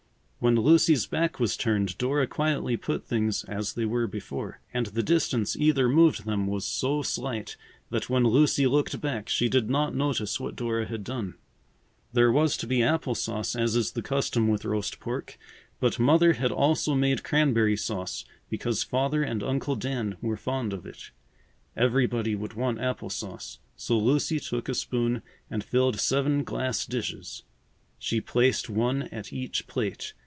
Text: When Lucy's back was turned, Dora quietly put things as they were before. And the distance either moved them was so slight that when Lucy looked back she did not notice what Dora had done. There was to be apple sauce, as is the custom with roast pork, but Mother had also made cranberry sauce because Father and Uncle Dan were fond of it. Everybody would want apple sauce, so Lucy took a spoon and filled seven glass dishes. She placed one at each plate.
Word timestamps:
When 0.43 0.55
Lucy's 0.55 1.05
back 1.05 1.39
was 1.39 1.55
turned, 1.55 1.99
Dora 1.99 2.25
quietly 2.25 2.75
put 2.75 3.05
things 3.05 3.43
as 3.43 3.73
they 3.73 3.85
were 3.85 4.07
before. 4.07 4.59
And 4.73 4.87
the 4.87 5.03
distance 5.03 5.55
either 5.55 5.87
moved 5.87 6.25
them 6.25 6.47
was 6.47 6.65
so 6.65 7.03
slight 7.03 7.57
that 7.91 8.09
when 8.09 8.23
Lucy 8.23 8.65
looked 8.65 8.99
back 8.99 9.29
she 9.29 9.47
did 9.47 9.69
not 9.69 9.93
notice 9.93 10.39
what 10.39 10.55
Dora 10.55 10.87
had 10.87 11.03
done. 11.03 11.35
There 12.13 12.31
was 12.31 12.57
to 12.57 12.65
be 12.65 12.81
apple 12.81 13.13
sauce, 13.13 13.55
as 13.55 13.75
is 13.75 13.91
the 13.91 14.01
custom 14.01 14.47
with 14.47 14.65
roast 14.65 14.99
pork, 14.99 15.37
but 15.79 15.99
Mother 15.99 16.33
had 16.33 16.51
also 16.51 16.95
made 16.95 17.21
cranberry 17.23 17.77
sauce 17.77 18.25
because 18.49 18.81
Father 18.81 19.21
and 19.21 19.43
Uncle 19.43 19.75
Dan 19.75 20.17
were 20.21 20.37
fond 20.37 20.73
of 20.73 20.87
it. 20.87 21.11
Everybody 21.77 22.33
would 22.33 22.55
want 22.55 22.81
apple 22.81 23.11
sauce, 23.11 23.59
so 23.75 23.95
Lucy 23.95 24.39
took 24.39 24.67
a 24.67 24.73
spoon 24.73 25.21
and 25.51 25.63
filled 25.63 25.99
seven 25.99 26.43
glass 26.43 26.83
dishes. 26.87 27.43
She 27.99 28.19
placed 28.19 28.71
one 28.71 29.03
at 29.11 29.31
each 29.31 29.67
plate. 29.67 30.13